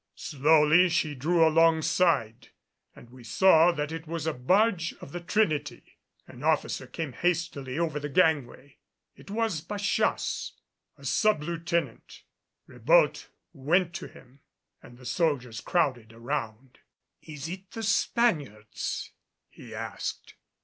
[0.15, 2.47] Slowly she drew alongside
[2.95, 5.99] and we saw that it was a barge of the Trinity.
[6.25, 8.79] An officer came hastily over the gangway.
[9.15, 10.53] It was Bachasse,
[10.97, 12.23] a sub lieutenant.
[12.65, 14.39] Ribault went to him,
[14.81, 16.79] and the soldiers crowded around.
[17.21, 19.11] "Is it the Spaniards?"
[19.51, 20.33] he asked.